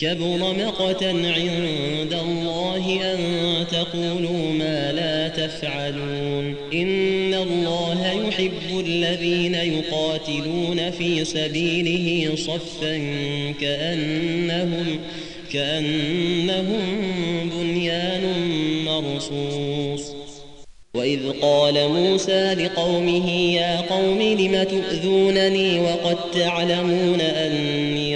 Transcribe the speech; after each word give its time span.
كبر 0.00 0.54
مقتا 0.66 1.10
عند 1.10 2.14
الله 2.22 3.00
أن 3.14 3.20
تقولوا 3.70 4.52
ما 4.52 4.92
لا 4.92 5.28
تفعلون. 5.28 6.54
إن 6.72 7.34
الله 7.34 8.28
يحب 8.28 8.80
الذين 8.86 9.54
يقاتلون 9.54 10.90
في 10.90 11.24
سبيله 11.24 12.36
صفا 12.36 12.96
كأنهم 13.60 14.86
كأنهم 15.52 16.80
بنيان 17.56 18.22
مرصوص. 18.84 20.14
وإذ 20.94 21.20
قال 21.42 21.88
موسى 21.88 22.54
لقومه 22.54 23.30
يا 23.30 23.80
قوم 23.80 24.22
لم 24.22 24.62
تؤذونني 24.62 25.80
وقد 25.80 26.16
تعلمون 26.34 27.20
أني 27.20 27.99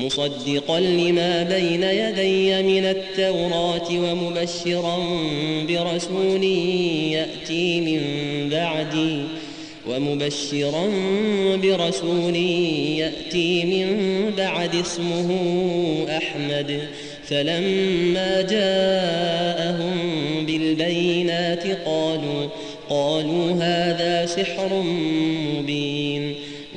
مصدقا 0.00 0.80
لما 0.80 1.42
بين 1.42 1.82
يدي 1.82 2.62
من 2.62 2.84
التوراة 2.84 3.88
ومبشرا 3.90 4.98
برسول 5.68 6.44
يأتي 7.14 7.80
من 7.80 8.00
بعدي 8.50 9.22
ومبشرا 9.88 10.86
برسول 11.56 12.36
يأتي 12.96 13.64
من 13.64 13.96
بعد 14.36 14.74
اسمه 14.74 15.28
أحمد. 16.16 16.80
فلما 17.26 18.42
جاءهم 18.42 19.96
بالبينات 20.46 21.66
قالوا 21.86 22.48
قالوا 22.90 23.52
هذا 23.52 24.26
سحر 24.26 24.82
مبين. 25.56 26.34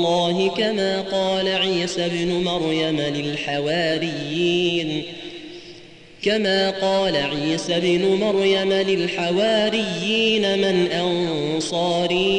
الله 0.00 0.48
كما 0.48 1.00
قال 1.00 1.48
عيسى 1.48 2.06
ابن 2.06 2.44
مريم 2.44 3.00
للحواريين. 3.00 5.02
كما 6.22 6.70
قال 6.70 7.16
عيسى 7.16 7.76
ابن 7.76 8.06
مريم 8.06 8.72
للحواريين 8.72 10.58
من 10.58 10.92
أنصاري 10.92 12.34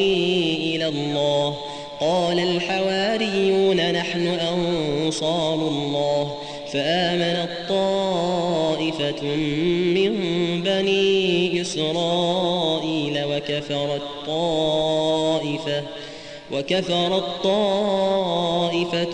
إلى 0.76 0.88
الله. 0.88 1.58
قال 2.00 2.40
الحواريون 2.40 3.92
نحن 3.92 4.28
أنصار 4.28 5.54
الله. 5.54 6.38
فآمنت 6.74 7.50
طائفة 7.70 9.26
من 9.96 10.14
بني 10.64 11.62
إسرائيل 11.62 13.24
وكفرت 13.24 14.02
طائفة 14.28 15.84
وكفرت 16.54 17.24
طائفة 17.44 19.14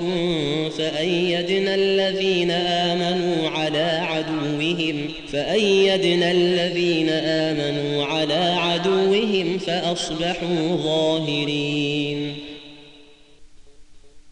فأيدنا 0.77 1.75
الذين 1.75 2.51
آمنوا 2.51 3.49
على 3.49 4.01
عدوهم 4.03 5.07
فأيدنا 5.31 6.31
الذين 6.31 7.09
آمنوا 7.09 8.05
على 8.05 8.55
عدوهم 8.57 9.57
فأصبحوا 9.57 10.75
ظاهرين. 10.83 12.46